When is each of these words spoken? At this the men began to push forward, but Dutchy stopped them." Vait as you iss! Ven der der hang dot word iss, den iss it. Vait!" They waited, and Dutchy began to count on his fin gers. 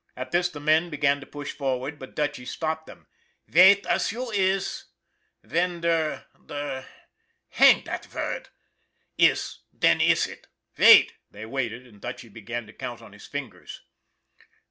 At 0.17 0.31
this 0.31 0.49
the 0.49 0.59
men 0.59 0.89
began 0.89 1.19
to 1.19 1.27
push 1.27 1.51
forward, 1.51 1.99
but 1.99 2.15
Dutchy 2.15 2.43
stopped 2.43 2.87
them." 2.87 3.05
Vait 3.47 3.85
as 3.85 4.11
you 4.11 4.31
iss! 4.31 4.85
Ven 5.43 5.81
der 5.81 6.25
der 6.43 6.87
hang 7.49 7.83
dot 7.83 8.11
word 8.11 8.49
iss, 9.19 9.59
den 9.77 10.01
iss 10.01 10.25
it. 10.25 10.47
Vait!" 10.73 11.13
They 11.29 11.45
waited, 11.45 11.85
and 11.85 12.01
Dutchy 12.01 12.29
began 12.29 12.65
to 12.65 12.73
count 12.73 13.03
on 13.03 13.13
his 13.13 13.27
fin 13.27 13.51
gers. 13.51 13.81